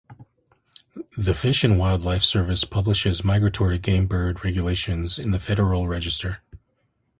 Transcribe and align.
The 1.15 1.35
Fish 1.35 1.63
and 1.63 1.77
Wildlife 1.77 2.23
Service 2.23 2.63
publishes 2.63 3.23
migratory 3.23 3.77
game 3.77 4.07
bird 4.07 4.43
regulations 4.43 5.19
in 5.19 5.29
the 5.29 5.37
Federal 5.37 5.87
Register. 5.87 6.39